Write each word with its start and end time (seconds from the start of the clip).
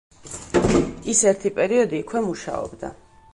ის 1.13 1.21
ერთი 1.33 1.51
პერიოდი 1.59 2.01
იქვე 2.05 2.25
მუშაობდა. 2.31 2.91